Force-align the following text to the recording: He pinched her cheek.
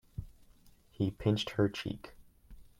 He 0.89 1.11
pinched 1.11 1.51
her 1.51 1.69
cheek. 1.69 2.15